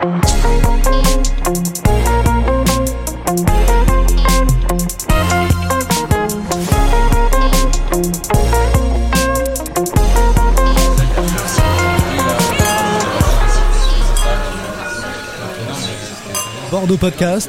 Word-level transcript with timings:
Thank 0.00 1.78
you. 1.78 1.87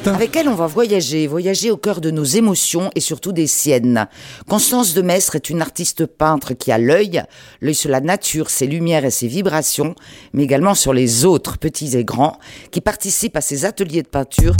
Avec 0.06 0.34
elle, 0.34 0.48
on 0.48 0.54
va 0.54 0.66
voyager, 0.66 1.26
voyager 1.26 1.70
au 1.70 1.76
cœur 1.76 2.00
de 2.00 2.10
nos 2.10 2.24
émotions 2.24 2.90
et 2.94 3.00
surtout 3.00 3.32
des 3.32 3.46
siennes. 3.46 4.08
Constance 4.48 4.94
de 4.94 5.02
Maistre 5.02 5.36
est 5.36 5.50
une 5.50 5.60
artiste 5.60 6.06
peintre 6.06 6.54
qui 6.54 6.72
a 6.72 6.78
l'œil, 6.78 7.22
l'œil 7.60 7.74
sur 7.74 7.90
la 7.90 8.00
nature, 8.00 8.48
ses 8.48 8.66
lumières 8.66 9.04
et 9.04 9.10
ses 9.10 9.28
vibrations, 9.28 9.94
mais 10.32 10.44
également 10.44 10.74
sur 10.74 10.94
les 10.94 11.26
autres, 11.26 11.58
petits 11.58 11.98
et 11.98 12.04
grands, 12.04 12.38
qui 12.70 12.80
participent 12.80 13.36
à 13.36 13.42
ses 13.42 13.66
ateliers 13.66 14.02
de 14.02 14.08
peinture. 14.08 14.56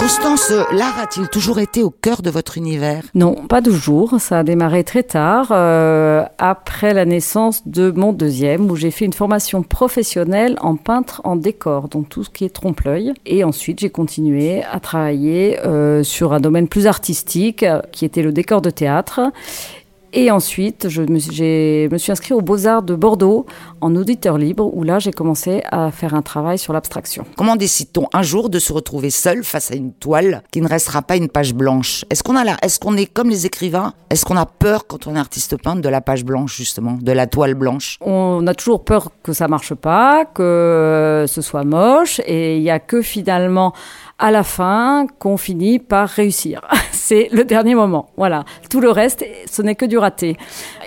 Constance, 0.00 0.50
l'art 0.72 0.98
a-t-il 0.98 1.28
toujours 1.28 1.58
été 1.58 1.82
au 1.82 1.90
cœur 1.90 2.22
de 2.22 2.30
votre 2.30 2.56
univers? 2.56 3.04
Non, 3.14 3.34
pas 3.34 3.60
toujours. 3.60 4.18
Ça 4.18 4.38
a 4.38 4.42
démarré 4.42 4.82
très 4.82 5.02
tard, 5.02 5.48
euh, 5.50 6.24
après 6.38 6.94
la 6.94 7.04
naissance 7.04 7.68
de 7.68 7.90
mon 7.90 8.14
deuxième, 8.14 8.70
où 8.70 8.76
j'ai 8.76 8.90
fait 8.90 9.04
une 9.04 9.12
formation 9.12 9.62
professionnelle 9.62 10.56
en 10.62 10.76
peintre 10.76 11.20
en 11.24 11.36
décor, 11.36 11.88
donc 11.88 12.08
tout 12.08 12.24
ce 12.24 12.30
qui 12.30 12.46
est 12.46 12.48
trompe-l'œil. 12.48 13.12
Et 13.26 13.44
ensuite, 13.44 13.80
j'ai 13.80 13.90
continué 13.90 14.62
à 14.64 14.80
travailler 14.80 15.60
euh, 15.66 16.02
sur 16.02 16.32
un 16.32 16.40
domaine 16.40 16.66
plus 16.66 16.86
artistique, 16.86 17.66
qui 17.92 18.06
était 18.06 18.22
le 18.22 18.32
décor 18.32 18.62
de 18.62 18.70
théâtre. 18.70 19.20
Et 20.12 20.30
ensuite, 20.30 20.88
je 20.88 21.02
me, 21.02 21.18
suis 21.98 22.12
inscrit 22.12 22.34
aux 22.34 22.40
Beaux-Arts 22.40 22.82
de 22.82 22.94
Bordeaux 22.94 23.46
en 23.80 23.94
auditeur 23.94 24.38
libre, 24.38 24.68
où 24.74 24.82
là, 24.82 24.98
j'ai 24.98 25.12
commencé 25.12 25.62
à 25.70 25.90
faire 25.92 26.14
un 26.14 26.22
travail 26.22 26.58
sur 26.58 26.72
l'abstraction. 26.72 27.24
Comment 27.36 27.56
décide-t-on 27.56 28.08
un 28.12 28.22
jour 28.22 28.50
de 28.50 28.58
se 28.58 28.72
retrouver 28.72 29.10
seul 29.10 29.44
face 29.44 29.70
à 29.70 29.76
une 29.76 29.92
toile 29.92 30.42
qui 30.50 30.60
ne 30.60 30.68
restera 30.68 31.02
pas 31.02 31.16
une 31.16 31.28
page 31.28 31.54
blanche? 31.54 32.04
Est-ce 32.10 32.22
qu'on 32.22 32.36
a 32.36 32.44
là, 32.44 32.56
est-ce 32.62 32.80
qu'on 32.80 32.96
est 32.96 33.06
comme 33.06 33.30
les 33.30 33.46
écrivains? 33.46 33.94
Est-ce 34.10 34.24
qu'on 34.24 34.36
a 34.36 34.46
peur 34.46 34.86
quand 34.88 35.06
on 35.06 35.14
est 35.14 35.18
artiste 35.18 35.56
peintre 35.62 35.80
de 35.80 35.88
la 35.88 36.00
page 36.00 36.24
blanche 36.24 36.56
justement, 36.56 36.98
de 37.00 37.12
la 37.12 37.26
toile 37.26 37.54
blanche? 37.54 37.96
On 38.00 38.44
a 38.46 38.54
toujours 38.54 38.84
peur 38.84 39.10
que 39.22 39.32
ça 39.32 39.46
marche 39.46 39.74
pas, 39.74 40.24
que 40.24 41.26
ce 41.28 41.40
soit 41.40 41.64
moche, 41.64 42.20
et 42.26 42.56
il 42.56 42.62
y 42.62 42.70
a 42.70 42.80
que 42.80 43.02
finalement 43.02 43.72
à 44.20 44.30
la 44.30 44.44
fin 44.44 45.06
qu'on 45.18 45.36
finit 45.36 45.78
par 45.78 46.08
réussir. 46.08 46.60
C'est 46.92 47.28
le 47.32 47.44
dernier 47.44 47.74
moment. 47.74 48.10
Voilà. 48.16 48.44
Tout 48.68 48.80
le 48.80 48.90
reste, 48.90 49.24
ce 49.50 49.62
n'est 49.62 49.74
que 49.74 49.86
du 49.86 49.98
raté. 49.98 50.36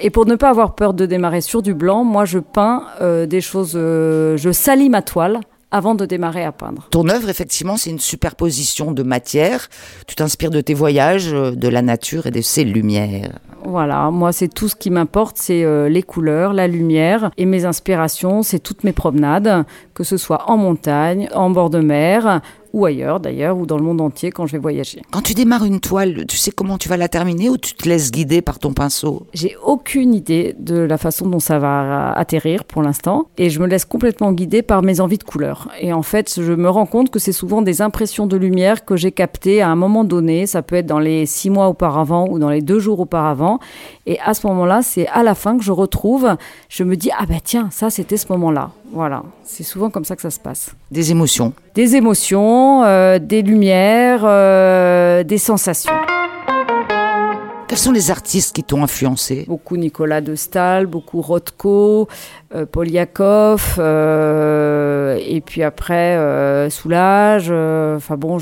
Et 0.02 0.10
pour 0.10 0.26
ne 0.26 0.36
pas 0.36 0.50
avoir 0.50 0.76
peur 0.76 0.94
de 0.94 1.06
démarrer 1.06 1.42
sur 1.42 1.62
du 1.62 1.74
blanc, 1.74 2.04
moi 2.06 2.24
je 2.24 2.40
peins 2.40 2.84
euh, 3.02 3.26
des 3.26 3.42
choses, 3.42 3.74
euh, 3.76 4.38
je 4.38 4.52
salis 4.52 4.90
ma 4.90 5.02
toile 5.02 5.42
avant 5.72 5.96
de 5.96 6.06
démarrer 6.06 6.46
à 6.46 6.52
peindre. 6.52 6.88
Ton 6.92 7.10
œuvre, 7.10 7.30
effectivement, 7.30 7.78
c'est 7.78 7.90
une 7.90 8.00
superposition 8.00 8.92
de 8.92 9.02
matières. 9.02 9.70
Tu 10.06 10.14
t'inspires 10.14 10.52
de 10.52 10.62
tes 10.62 10.76
voyages, 10.76 11.34
euh, 11.34 11.52
de 11.52 11.68
la 11.68 11.82
nature 11.82 12.28
et 12.28 12.32
de 12.32 12.42
ses 12.42 12.64
lumières. 12.64 13.40
Voilà, 13.66 14.12
moi 14.12 14.34
c'est 14.34 14.50
tout 14.50 14.68
ce 14.68 14.76
qui 14.76 14.90
m'importe, 14.90 15.38
c'est 15.40 15.64
euh, 15.64 15.88
les 15.88 16.04
couleurs, 16.04 16.54
la 16.54 16.68
lumière 16.68 17.32
et 17.38 17.46
mes 17.46 17.64
inspirations, 17.64 18.44
c'est 18.44 18.60
toutes 18.60 18.84
mes 18.84 18.92
promenades, 18.92 19.66
que 19.94 20.04
ce 20.04 20.18
soit 20.18 20.50
en 20.52 20.58
montagne, 20.58 21.30
en 21.34 21.50
bord 21.50 21.70
de 21.70 21.80
mer 21.80 22.42
ou 22.74 22.86
ailleurs 22.86 23.20
d'ailleurs, 23.20 23.58
ou 23.58 23.66
dans 23.66 23.78
le 23.78 23.84
monde 23.84 24.02
entier 24.02 24.32
quand 24.32 24.46
je 24.48 24.54
vais 24.54 24.58
voyager. 24.58 25.02
Quand 25.12 25.22
tu 25.22 25.34
démarres 25.34 25.64
une 25.64 25.80
toile, 25.80 26.26
tu 26.28 26.38
sais 26.38 26.52
comment 26.52 26.78
tu 26.78 26.90
vas 26.90 26.98
la 26.98 27.08
terminer 27.08 27.50
ou 27.50 27.58
tu 27.58 27.74
te 27.74 27.88
laisses 27.88 28.12
guider 28.12 28.42
par 28.42 28.60
ton 28.60 28.74
pinceau? 28.74 29.28
J'ai 29.34 29.56
aucune 29.64 30.14
idée 30.14 30.56
de 30.60 30.78
la 30.78 30.98
façon 30.98 31.28
dont 31.28 31.40
ça 31.40 31.60
va 31.60 32.12
atterrir 32.14 32.66
pour 32.66 32.82
l'instant 32.82 33.28
et 33.38 33.50
je 33.50 33.60
me 33.60 33.68
laisse 33.68 33.86
complètement 33.86 34.32
guider 34.32 34.62
par 34.62 34.82
mes 34.82 35.00
envies 35.00 35.18
de 35.18 35.24
couleurs. 35.24 35.70
Et 35.80 35.94
en 35.94 36.02
fait, 36.02 36.40
je 36.42 36.54
me 36.54 36.70
rends 36.70 36.86
compte 36.86 37.10
que 37.10 37.20
c'est 37.20 37.32
souvent 37.32 37.62
des 37.62 37.82
impressions 37.82 38.28
de 38.28 38.38
lumière 38.38 38.86
que 38.86 38.96
j'ai 38.96 39.12
captées 39.12 39.62
à 39.62 39.70
un 39.70 39.76
moment 39.76 40.04
donné. 40.04 40.48
Ça 40.48 40.62
peut 40.62 40.76
être 40.76 40.88
dans 40.88 41.00
les 41.00 41.26
six 41.26 41.50
mois 41.50 41.68
auparavant 41.68 42.28
ou 42.28 42.40
dans 42.40 42.50
les 42.50 42.62
deux 42.62 42.80
jours 42.80 43.00
auparavant. 43.00 43.60
Et 44.06 44.20
à 44.20 44.34
ce 44.34 44.48
moment-là, 44.48 44.82
c'est 44.82 45.08
à 45.08 45.24
la 45.24 45.36
fin 45.36 45.58
que 45.58 45.64
je 45.64 45.72
retrouve, 45.72 46.36
je 46.70 46.84
me 46.84 46.96
dis, 46.96 47.12
ah 47.18 47.26
ben 47.28 47.40
tiens, 47.44 47.70
ça 47.72 47.90
c'était 47.90 48.18
ce 48.18 48.32
moment-là. 48.32 48.72
Voilà, 48.94 49.24
c'est 49.44 49.64
souvent 49.64 49.90
comme 49.90 50.06
ça 50.06 50.16
que 50.16 50.22
ça 50.22 50.30
se 50.30 50.40
passe. 50.40 50.76
Des 50.92 51.10
émotions. 51.10 51.52
Des 51.74 51.96
émotions, 51.96 52.84
euh, 52.84 53.18
des 53.18 53.42
lumières, 53.42 54.22
euh, 54.24 55.24
des 55.24 55.40
sensations. 55.40 55.92
Quels 57.74 57.80
sont 57.82 57.92
les 57.92 58.12
artistes 58.12 58.56
qui 58.56 58.62
t'ont 58.64 58.84
influencé? 58.84 59.46
Beaucoup 59.48 59.78
Nicolas 59.78 60.22
de 60.22 60.36
Stahl, 60.36 60.86
beaucoup 60.86 61.22
Rothko, 61.22 62.08
euh, 62.54 62.68
Poliakov, 62.68 63.78
euh, 63.80 65.18
et 65.26 65.42
puis 65.42 65.64
après 65.64 66.16
euh, 66.16 66.70
Soulage. 66.70 67.48
euh, 67.50 67.98
Enfin 67.98 68.16
bon, 68.16 68.38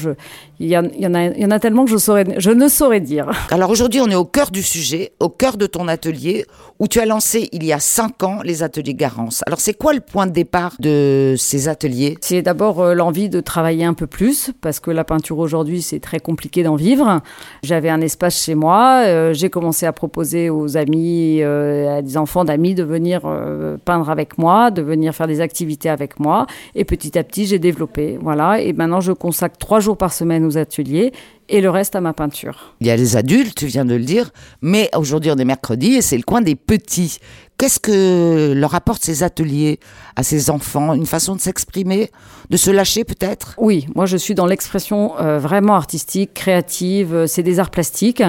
il 0.60 0.68
y, 0.68 0.78
en- 0.78 0.84
il 0.84 1.02
y 1.02 1.08
en 1.08 1.14
a, 1.14 1.24
il 1.28 1.40
y 1.42 1.46
en 1.46 1.52
a 1.52 1.60
tellement 1.60 1.86
que 1.86 1.92
je, 1.92 1.98
saurais, 1.98 2.26
je 2.40 2.52
ne 2.52 2.68
saurais 2.68 3.00
dire. 3.00 3.32
Alors 3.52 3.70
aujourd'hui, 3.70 4.02
on 4.02 4.08
est 4.10 4.16
au 4.16 4.26
cœur 4.26 4.52
du 4.52 4.62
sujet, 4.62 5.14
au 5.22 5.30
cœur 5.30 5.56
de 5.56 5.66
ton 5.66 5.88
atelier, 5.88 6.46
où 6.80 6.88
tu 6.90 7.00
as 7.00 7.06
lancé 7.06 7.48
il 7.54 7.64
y 7.64 7.72
a 7.72 7.80
cinq 7.80 8.24
ans 8.24 8.40
les 8.44 8.64
ateliers 8.64 8.94
Garance. 8.96 9.44
Alors 9.48 9.62
c'est 9.62 9.74
quoi 9.74 9.94
le 9.94 10.02
point 10.02 10.28
de 10.28 10.32
départ 10.34 10.74
de 10.80 11.36
ces 11.38 11.70
ateliers? 11.70 12.18
C'est 12.22 12.42
d'abord 12.42 12.94
l'envie 12.94 13.30
de 13.30 13.40
travailler 13.40 13.86
un 13.86 13.94
peu 13.94 14.08
plus, 14.08 14.52
parce 14.62 14.82
que 14.82 14.92
la 14.92 15.06
peinture 15.06 15.40
aujourd'hui, 15.40 15.82
c'est 15.82 16.00
très 16.02 16.20
compliqué 16.20 16.64
d'en 16.64 16.76
vivre. 16.76 17.22
J'avais 17.64 17.90
un 17.90 18.02
espace 18.02 18.44
chez 18.44 18.56
moi, 18.56 19.04
euh, 19.22 19.34
j'ai 19.34 19.50
commencé 19.50 19.86
à 19.86 19.94
proposer 19.94 20.50
aux 20.50 20.78
amis, 20.78 21.42
euh, 21.42 21.98
à 21.98 22.02
des 22.02 22.18
enfants 22.18 22.44
d'amis 22.44 22.76
de 22.76 22.84
venir 22.84 23.22
euh, 23.26 23.78
peindre 23.84 24.10
avec 24.10 24.38
moi, 24.38 24.72
de 24.72 24.82
venir 24.82 25.14
faire 25.14 25.28
des 25.28 25.42
activités 25.42 25.90
avec 25.90 26.20
moi, 26.20 26.48
et 26.76 26.86
petit 26.86 27.18
à 27.18 27.24
petit, 27.24 27.46
j'ai 27.46 27.60
développé. 27.60 28.18
Voilà, 28.22 28.62
et 28.62 28.74
maintenant, 28.74 29.02
je 29.02 29.12
consacre 29.12 29.58
trois 29.58 29.80
jours 29.80 29.98
par 29.98 30.14
semaine 30.14 30.46
aux 30.46 30.58
ateliers, 30.58 31.12
et 31.50 31.62
le 31.62 31.70
reste 31.70 31.96
à 31.96 32.02
ma 32.02 32.14
peinture. 32.14 32.74
Il 32.80 32.88
y 32.88 32.92
a 32.92 32.96
les 32.96 33.18
adultes, 33.18 33.58
tu 33.58 33.66
viens 33.68 33.86
de 33.86 33.96
le 33.96 34.04
dire, 34.04 34.32
mais 34.62 34.90
aujourd'hui 34.96 35.32
on 35.32 35.36
est 35.38 35.46
mercredi 35.46 35.96
et 35.96 36.02
c'est 36.02 36.18
le 36.18 36.24
coin 36.24 36.42
des 36.42 36.56
petits. 36.56 37.18
Qu'est-ce 37.58 37.80
que 37.80 38.54
leur 38.54 38.74
apportent 38.74 39.04
ces 39.04 39.22
ateliers 39.22 39.80
à 40.16 40.24
ces 40.24 40.50
enfants? 40.50 40.94
Une 40.96 41.06
façon 41.06 41.36
de 41.36 41.42
s'exprimer, 41.42 42.10
de 42.50 42.58
se 42.58 42.72
lâcher 42.72 43.04
peut-être? 43.04 43.54
Oui, 43.60 43.86
moi 43.94 44.08
je 44.08 44.18
suis 44.18 44.34
dans 44.34 44.48
l'expression 44.48 45.14
euh, 45.20 45.38
vraiment 45.38 45.76
artistique, 45.76 46.34
créative. 46.34 47.14
euh, 47.14 47.28
C'est 47.28 47.44
des 47.44 47.60
arts 47.60 47.70
plastiques. 47.70 48.24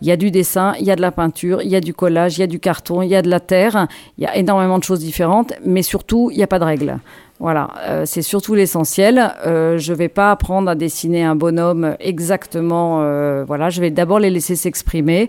Il 0.00 0.06
y 0.06 0.12
a 0.12 0.16
du 0.16 0.30
dessin, 0.30 0.74
il 0.78 0.86
y 0.86 0.92
a 0.92 0.96
de 0.96 1.00
la 1.00 1.10
peinture, 1.10 1.60
il 1.62 1.68
y 1.68 1.74
a 1.76 1.80
du 1.80 1.92
collage, 1.92 2.38
il 2.38 2.40
y 2.42 2.44
a 2.44 2.46
du 2.46 2.60
carton, 2.60 3.02
il 3.02 3.08
y 3.08 3.16
a 3.16 3.22
de 3.22 3.28
la 3.28 3.40
terre. 3.40 3.88
Il 4.16 4.22
y 4.22 4.26
a 4.28 4.36
énormément 4.36 4.78
de 4.78 4.84
choses 4.84 5.00
différentes, 5.00 5.54
mais 5.64 5.82
surtout, 5.82 6.30
il 6.30 6.36
n'y 6.36 6.44
a 6.44 6.46
pas 6.46 6.60
de 6.60 6.64
règles. 6.64 6.98
Voilà, 7.40 7.68
euh, 7.86 8.02
c'est 8.04 8.22
surtout 8.22 8.54
l'essentiel. 8.54 9.32
Euh, 9.46 9.78
je 9.78 9.92
vais 9.92 10.08
pas 10.08 10.32
apprendre 10.32 10.68
à 10.70 10.74
dessiner 10.74 11.22
un 11.22 11.36
bonhomme 11.36 11.96
exactement. 12.00 12.98
euh, 13.02 13.44
voilà, 13.46 13.70
je 13.70 13.80
vais 13.80 13.90
d'abord 13.90 14.18
les 14.18 14.30
laisser 14.30 14.56
s'exprimer 14.56 15.28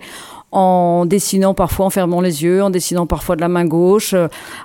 en 0.51 1.05
dessinant 1.05 1.53
parfois 1.53 1.85
en 1.85 1.89
fermant 1.91 2.21
les 2.21 2.43
yeux, 2.43 2.63
en 2.63 2.71
dessinant 2.71 3.05
parfois 3.05 3.35
de 3.35 3.41
la 3.41 3.47
main 3.47 3.65
gauche, 3.65 4.15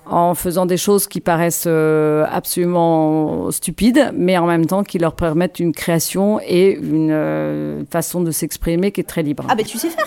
en 0.06 0.34
faisant 0.34 0.64
des 0.64 0.78
choses 0.78 1.06
qui 1.06 1.20
paraissent 1.20 1.64
euh, 1.66 2.24
absolument 2.32 3.50
stupides, 3.50 4.10
mais 4.16 4.38
en 4.38 4.46
même 4.46 4.64
temps 4.64 4.82
qui 4.82 4.98
leur 4.98 5.14
permettent 5.14 5.60
une 5.60 5.72
création 5.72 6.40
et 6.40 6.72
une 6.72 7.10
euh, 7.12 7.82
façon 7.90 8.22
de 8.22 8.30
s'exprimer 8.30 8.92
qui 8.92 9.02
est 9.02 9.04
très 9.04 9.22
libre. 9.22 9.44
Ah 9.50 9.54
bah 9.54 9.62
tu 9.64 9.76
sais 9.76 9.90
faire 9.90 10.06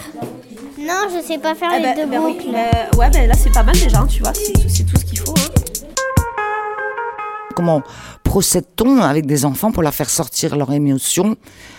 Non, 0.79 1.09
je 1.15 1.21
sais 1.23 1.37
pas 1.37 1.53
faire 1.53 1.69
Ah 1.71 1.77
les 1.77 1.83
bah, 1.83 1.93
deux 1.95 2.07
bah 2.09 2.17
boucles. 2.21 2.51
bah, 2.51 2.97
Ouais 2.97 3.09
bah 3.13 3.27
là 3.27 3.35
c'est 3.35 3.53
pas 3.53 3.61
mal 3.61 3.75
déjà, 3.77 3.99
hein, 3.99 4.07
tu 4.09 4.23
vois, 4.23 4.33
c'est 4.33 4.53
tout, 4.53 4.61
c'est 4.67 4.83
tout 4.83 4.97
ce 4.97 5.05
qu'il 5.05 5.19
faut. 5.19 5.35
Comment 7.57 7.81
procède-t-on 8.23 8.99
avec 9.01 9.25
des 9.25 9.43
enfants 9.43 9.71
pour 9.71 9.81
leur 9.81 9.95
faire 9.95 10.11
sortir 10.11 10.55
leur 10.55 10.71
émotion 10.71 11.37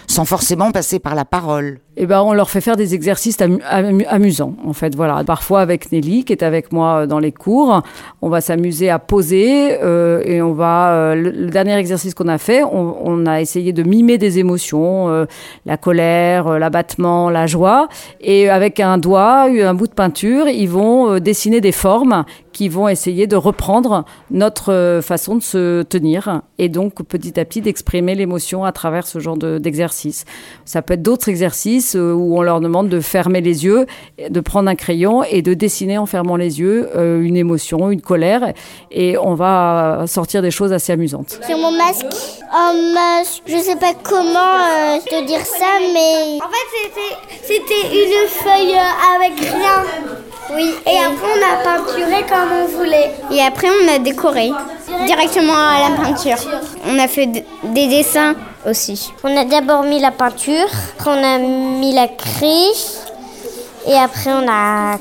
sans 0.08 0.24
forcément 0.24 0.72
passer 0.72 0.98
par 0.98 1.14
la 1.14 1.24
parole? 1.24 1.78
Eh 1.96 2.06
ben, 2.06 2.20
on 2.22 2.32
leur 2.32 2.50
fait 2.50 2.60
faire 2.60 2.76
des 2.76 2.94
exercices 2.94 3.38
amu- 3.40 3.60
amu- 3.70 4.06
amusants, 4.08 4.54
en 4.66 4.72
fait. 4.72 4.94
Voilà. 4.96 5.22
Parfois 5.24 5.60
avec 5.60 5.92
Nelly, 5.92 6.24
qui 6.24 6.32
est 6.32 6.42
avec 6.42 6.72
moi 6.72 7.06
dans 7.06 7.18
les 7.20 7.30
cours, 7.30 7.82
on 8.22 8.28
va 8.28 8.40
s'amuser 8.40 8.88
à 8.90 8.98
poser 8.98 9.78
euh, 9.82 10.22
et 10.24 10.42
on 10.42 10.52
va. 10.52 10.92
euh, 10.94 11.14
le, 11.14 11.46
dernier 11.50 11.76
exercice 11.76 12.12
qu'on 12.14 12.28
a 12.28 12.38
fait, 12.38 12.62
on, 12.64 13.26
a 13.26 13.40
essayé 13.40 13.72
de 13.72 13.82
mimer 13.84 14.18
des 14.18 14.38
émotions, 14.40 15.08
euh, 15.10 15.26
la 15.66 15.76
colère, 15.76 16.46
euh, 16.48 16.58
l'abattement, 16.58 17.30
la 17.30 17.46
joie, 17.46 17.88
et 18.20 18.48
avec 18.48 18.80
un 18.80 18.98
doigt, 18.98 19.46
un 19.48 19.74
bout 19.74 19.86
de 19.86 19.92
peinture, 19.94 20.48
ils 20.48 20.68
vont 20.68 21.10
euh, 21.12 21.20
dessiner 21.20 21.60
des 21.60 21.72
formes 21.72 22.24
qui 22.58 22.68
vont 22.68 22.88
essayer 22.88 23.28
de 23.28 23.36
reprendre 23.36 24.04
notre 24.32 24.72
euh, 24.72 25.00
façon 25.00 25.36
de 25.36 25.42
se 25.42 25.82
tenir 25.84 26.42
et 26.58 26.68
donc 26.68 27.04
petit 27.04 27.38
à 27.38 27.44
petit 27.44 27.60
d'exprimer 27.60 28.16
l'émotion 28.16 28.64
à 28.64 28.72
travers 28.72 29.06
ce 29.06 29.20
genre 29.20 29.36
de- 29.36 29.58
d'exercice. 29.58 30.24
Ça 30.64 30.82
peut 30.82 30.94
être 30.94 31.02
d'autres 31.02 31.28
exercices 31.28 31.94
euh, 31.94 32.12
où 32.12 32.36
on 32.36 32.42
leur 32.42 32.60
demande 32.60 32.88
de 32.88 32.98
fermer 32.98 33.40
les 33.40 33.64
yeux, 33.64 33.86
de 34.28 34.40
prendre 34.40 34.68
un 34.68 34.74
crayon 34.74 35.22
et 35.22 35.40
de 35.40 35.54
dessiner 35.54 35.98
en 35.98 36.06
fermant 36.06 36.34
les 36.34 36.58
yeux 36.58 36.88
euh, 36.96 37.20
une 37.22 37.36
émotion, 37.36 37.92
une 37.92 38.00
colère 38.00 38.52
et 38.90 39.16
on 39.18 39.34
va 39.34 40.04
sortir 40.08 40.42
des 40.42 40.50
choses 40.50 40.72
assez 40.72 40.90
amusantes. 40.92 41.38
Sur 41.46 41.58
mon 41.58 41.70
masque. 41.70 42.06
Masque. 42.94 43.42
Je 43.46 43.58
sais 43.58 43.76
pas 43.76 43.92
comment 44.02 44.38
euh, 44.38 44.98
te 45.06 45.26
dire 45.26 45.44
ça, 45.46 45.72
mais. 45.94 46.38
En 46.40 46.48
fait, 46.48 46.68
c'était, 46.74 47.54
c'était 47.54 47.86
une 48.02 48.28
feuille 48.28 48.74
euh, 48.74 49.16
avec 49.16 49.38
rien. 49.38 49.84
Oui. 50.54 50.70
Et, 50.86 50.98
après, 50.98 51.26
on 51.36 51.42
a 51.44 51.62
peinturé 51.62 52.24
comme 52.28 52.52
on 52.62 52.66
voulait. 52.78 53.12
Et 53.32 53.40
après, 53.40 53.68
on 53.68 53.94
a 53.94 53.98
décoré. 53.98 54.50
directement 55.06 55.54
à 55.54 55.90
la 55.90 55.96
peinture. 55.96 56.36
On 56.86 56.98
a 56.98 57.08
fait 57.08 57.26
des 57.26 57.88
dessins 57.88 58.34
aussi. 58.66 59.10
On 59.24 59.36
a 59.36 59.44
d'abord 59.44 59.82
mis 59.84 60.00
la 60.00 60.10
peinture, 60.10 60.68
après 60.98 61.10
on 61.10 61.24
a 61.24 61.38
mis 61.38 61.94
la 61.94 62.08
craie 62.08 62.72
et 63.86 63.94
après 63.94 64.32
on 64.32 64.46
a 64.48 64.98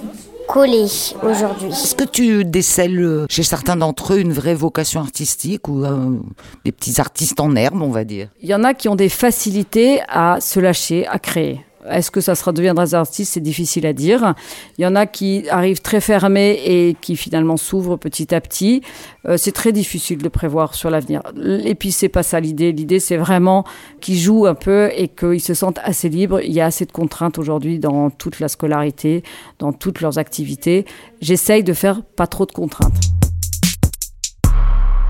collé 0.47 0.85
aujourd'hui. 1.23 1.69
Est-ce 1.69 1.95
que 1.95 2.05
tu 2.05 2.45
décèles 2.45 2.99
euh, 2.99 3.25
chez 3.29 3.43
certains 3.43 3.75
d'entre 3.75 4.13
eux 4.13 4.19
une 4.19 4.31
vraie 4.31 4.55
vocation 4.55 5.01
artistique 5.01 5.67
ou 5.67 5.83
euh, 5.83 6.17
des 6.63 6.71
petits 6.71 7.01
artistes 7.01 7.39
en 7.39 7.55
herbe, 7.55 7.81
on 7.81 7.89
va 7.89 8.05
dire? 8.05 8.29
Il 8.41 8.49
y 8.49 8.55
en 8.55 8.63
a 8.63 8.73
qui 8.73 8.87
ont 8.87 8.95
des 8.95 9.09
facilités 9.09 10.01
à 10.07 10.39
se 10.39 10.59
lâcher, 10.59 11.05
à 11.07 11.19
créer. 11.19 11.61
Est-ce 11.89 12.11
que 12.11 12.21
ça 12.21 12.35
sera 12.35 12.51
deviendra 12.51 12.85
des 12.85 12.95
artistes 12.95 13.33
C'est 13.33 13.41
difficile 13.41 13.85
à 13.85 13.93
dire. 13.93 14.33
Il 14.77 14.83
y 14.83 14.87
en 14.87 14.95
a 14.95 15.05
qui 15.05 15.49
arrivent 15.49 15.81
très 15.81 16.01
fermés 16.01 16.59
et 16.65 16.95
qui 16.99 17.15
finalement 17.15 17.57
s'ouvrent 17.57 17.97
petit 17.97 18.33
à 18.33 18.41
petit. 18.41 18.81
Euh, 19.27 19.37
c'est 19.37 19.51
très 19.51 19.71
difficile 19.71 20.19
de 20.19 20.29
prévoir 20.29 20.73
sur 20.73 20.89
l'avenir. 20.89 21.21
Et 21.63 21.75
puis 21.75 21.91
c'est 21.91 22.09
pas 22.09 22.23
ça 22.23 22.39
l'idée. 22.39 22.71
L'idée 22.71 22.99
c'est 22.99 23.17
vraiment 23.17 23.63
qu'ils 24.01 24.17
jouent 24.17 24.45
un 24.45 24.55
peu 24.55 24.89
et 24.95 25.07
qu'ils 25.07 25.41
se 25.41 25.53
sentent 25.53 25.79
assez 25.83 26.09
libres. 26.09 26.41
Il 26.41 26.53
y 26.53 26.61
a 26.61 26.65
assez 26.65 26.85
de 26.85 26.91
contraintes 26.91 27.37
aujourd'hui 27.37 27.79
dans 27.79 28.09
toute 28.09 28.39
la 28.39 28.47
scolarité, 28.47 29.23
dans 29.59 29.73
toutes 29.73 30.01
leurs 30.01 30.17
activités. 30.17 30.85
J'essaye 31.21 31.63
de 31.63 31.73
faire 31.73 32.01
pas 32.03 32.27
trop 32.27 32.45
de 32.45 32.51
contraintes. 32.51 33.26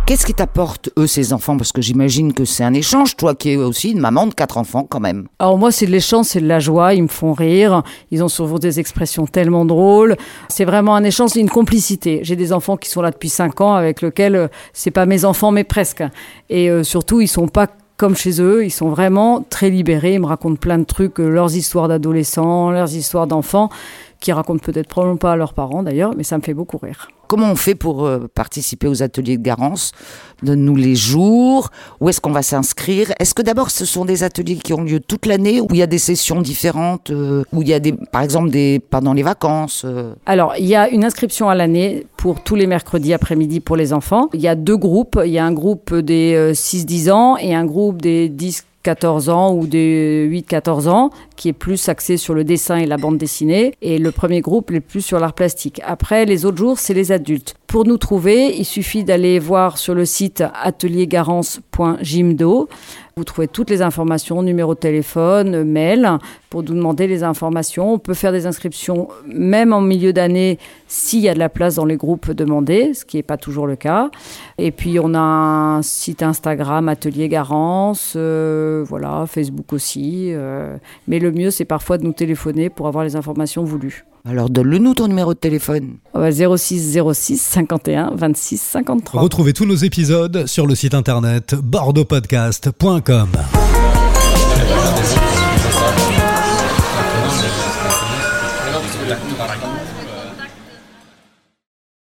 Qu'est-ce 0.07 0.25
qui 0.25 0.33
t'apporte, 0.33 0.89
eux, 0.97 1.05
ces 1.05 1.33
enfants? 1.33 1.57
Parce 1.57 1.73
que 1.73 1.81
j'imagine 1.81 2.31
que 2.31 2.45
c'est 2.45 2.63
un 2.63 2.73
échange, 2.73 3.17
toi 3.17 3.35
qui 3.35 3.51
es 3.51 3.55
aussi 3.57 3.91
une 3.91 3.99
maman 3.99 4.25
de 4.25 4.33
quatre 4.33 4.57
enfants 4.57 4.87
quand 4.89 5.01
même. 5.01 5.27
Alors 5.37 5.57
moi, 5.57 5.69
c'est 5.69 5.85
de 5.85 5.91
l'échange, 5.91 6.27
c'est 6.27 6.39
de 6.39 6.47
la 6.47 6.61
joie, 6.61 6.93
ils 6.93 7.03
me 7.03 7.09
font 7.09 7.33
rire, 7.33 7.83
ils 8.09 8.23
ont 8.23 8.29
souvent 8.29 8.57
des 8.57 8.79
expressions 8.79 9.27
tellement 9.27 9.65
drôles. 9.65 10.15
C'est 10.47 10.63
vraiment 10.63 10.95
un 10.95 11.03
échange, 11.03 11.35
une 11.35 11.49
complicité. 11.49 12.21
J'ai 12.23 12.37
des 12.37 12.53
enfants 12.53 12.77
qui 12.77 12.89
sont 12.89 13.01
là 13.01 13.11
depuis 13.11 13.27
cinq 13.27 13.59
ans 13.59 13.73
avec 13.73 14.01
lesquels 14.01 14.37
euh, 14.37 14.47
c'est 14.71 14.91
pas 14.91 15.05
mes 15.05 15.25
enfants, 15.25 15.51
mais 15.51 15.65
presque. 15.65 16.01
Et 16.49 16.69
euh, 16.69 16.85
surtout, 16.85 17.19
ils 17.19 17.27
sont 17.27 17.49
pas 17.49 17.67
comme 17.97 18.15
chez 18.15 18.39
eux, 18.41 18.63
ils 18.63 18.71
sont 18.71 18.89
vraiment 18.89 19.43
très 19.49 19.71
libérés, 19.71 20.13
ils 20.13 20.19
me 20.21 20.27
racontent 20.27 20.55
plein 20.55 20.77
de 20.77 20.83
trucs, 20.83 21.19
euh, 21.19 21.27
leurs 21.27 21.55
histoires 21.55 21.87
d'adolescents, 21.87 22.69
leurs 22.71 22.95
histoires 22.95 23.25
d'enfants, 23.25 23.69
qui 24.19 24.31
racontent 24.31 24.59
peut-être 24.63 24.87
probablement 24.87 25.17
pas 25.17 25.33
à 25.33 25.35
leurs 25.35 25.53
parents 25.53 25.83
d'ailleurs, 25.83 26.13
mais 26.15 26.23
ça 26.23 26.37
me 26.37 26.41
fait 26.41 26.53
beaucoup 26.53 26.77
rire. 26.77 27.07
Comment 27.27 27.51
on 27.51 27.55
fait 27.55 27.75
pour 27.75 28.05
euh, 28.05 28.29
participer 28.33 28.87
aux 28.87 29.03
ateliers 29.03 29.37
de 29.37 29.43
Garance? 29.43 29.91
Donne-nous 30.43 30.77
les 30.77 30.95
jours. 30.95 31.69
Où 31.99 32.07
est-ce 32.07 32.21
qu'on 32.21 32.31
va 32.31 32.41
s'inscrire? 32.41 33.11
Est-ce 33.19 33.33
que 33.33 33.41
d'abord 33.41 33.69
ce 33.69 33.85
sont 33.85 34.05
des 34.05 34.23
ateliers 34.23 34.55
qui 34.55 34.73
ont 34.73 34.81
lieu 34.81 35.01
toute 35.01 35.25
l'année 35.25 35.59
ou 35.59 35.67
il 35.71 35.77
y 35.77 35.81
a 35.81 35.87
des 35.87 35.97
sessions 35.97 36.41
différentes 36.41 37.11
euh, 37.11 37.43
Où 37.51 37.61
il 37.61 37.67
y 37.67 37.73
a 37.73 37.79
des, 37.79 37.91
par 37.91 38.21
exemple 38.21 38.49
des 38.49 38.79
pendant 38.79 39.13
les 39.13 39.23
vacances 39.23 39.83
euh? 39.85 40.13
Alors 40.25 40.53
il 40.57 40.67
y 40.67 40.75
a 40.75 40.87
une 40.89 41.03
inscription 41.03 41.49
à 41.49 41.55
l'année 41.55 42.07
pour 42.15 42.41
tous 42.43 42.55
les 42.55 42.65
mercredis 42.65 43.13
après-midi 43.13 43.59
pour 43.59 43.75
les 43.75 43.91
enfants. 43.91 44.29
Il 44.33 44.39
y 44.39 44.47
a 44.47 44.55
deux 44.55 44.77
groupes. 44.77 45.19
Il 45.25 45.31
y 45.31 45.39
a 45.39 45.45
un 45.45 45.53
groupe 45.53 45.93
des 45.93 46.53
6-10 46.53 47.11
ans 47.11 47.37
et 47.37 47.53
un 47.53 47.65
groupe 47.65 48.01
des 48.01 48.29
10 48.29 48.63
14 48.87 49.27
ans 49.27 49.53
ou 49.53 49.67
des 49.67 50.29
8-14 50.31 50.87
ans, 50.87 51.09
qui 51.35 51.49
est 51.49 51.53
plus 51.53 51.89
axé 51.89 52.15
sur 52.15 52.33
le 52.33 52.45
dessin 52.45 52.77
et 52.77 52.85
la 52.85 52.95
bande 52.95 53.17
dessinée. 53.17 53.73
Et 53.81 53.97
le 53.97 54.11
premier 54.11 54.39
groupe 54.39 54.71
est 54.71 54.79
plus 54.79 55.01
sur 55.01 55.19
l'art 55.19 55.33
plastique. 55.33 55.81
Après, 55.83 56.23
les 56.23 56.45
autres 56.45 56.57
jours, 56.57 56.79
c'est 56.79 56.93
les 56.93 57.11
adultes. 57.11 57.55
Pour 57.67 57.85
nous 57.85 57.97
trouver, 57.97 58.55
il 58.57 58.63
suffit 58.63 59.03
d'aller 59.03 59.39
voir 59.39 59.77
sur 59.77 59.93
le 59.93 60.05
site 60.05 60.41
ateliergarance.gymdo. 60.63 62.69
Vous 63.17 63.25
trouvez 63.25 63.49
toutes 63.49 63.69
les 63.69 63.81
informations, 63.81 64.41
numéro 64.41 64.73
de 64.73 64.79
téléphone, 64.79 65.65
mail, 65.65 66.09
pour 66.49 66.63
nous 66.63 66.73
demander 66.73 67.07
les 67.07 67.23
informations. 67.23 67.91
On 67.91 67.99
peut 67.99 68.13
faire 68.13 68.31
des 68.31 68.45
inscriptions 68.45 69.09
même 69.25 69.73
en 69.73 69.81
milieu 69.81 70.13
d'année 70.13 70.59
s'il 70.87 71.19
y 71.19 71.27
a 71.27 71.33
de 71.33 71.39
la 71.39 71.49
place 71.49 71.75
dans 71.75 71.83
les 71.83 71.97
groupes 71.97 72.31
demandés, 72.31 72.93
ce 72.93 73.03
qui 73.03 73.17
n'est 73.17 73.23
pas 73.23 73.35
toujours 73.35 73.67
le 73.67 73.75
cas. 73.75 74.11
Et 74.57 74.71
puis 74.71 74.97
on 74.97 75.13
a 75.13 75.19
un 75.19 75.81
site 75.81 76.23
Instagram, 76.23 76.87
Atelier 76.87 77.27
Garance, 77.27 78.13
euh, 78.15 78.85
voilà, 78.87 79.25
Facebook 79.27 79.73
aussi. 79.73 80.29
Euh, 80.31 80.77
mais 81.09 81.19
le 81.19 81.33
mieux, 81.33 81.51
c'est 81.51 81.65
parfois 81.65 81.97
de 81.97 82.05
nous 82.05 82.13
téléphoner 82.13 82.69
pour 82.69 82.87
avoir 82.87 83.03
les 83.03 83.17
informations 83.17 83.65
voulues. 83.65 84.05
Alors 84.29 84.49
donne-le-nous 84.49 84.93
ton 84.95 85.07
numéro 85.07 85.33
de 85.33 85.39
téléphone. 85.39 85.97
06 86.13 86.99
06 87.13 87.37
51 87.39 88.11
26 88.15 88.57
53. 88.61 89.21
Retrouvez 89.21 89.53
tous 89.53 89.65
nos 89.65 89.75
épisodes 89.75 90.45
sur 90.47 90.67
le 90.67 90.75
site 90.75 90.93
internet 90.93 91.55
bordeauxpodcast.com. 91.55 93.29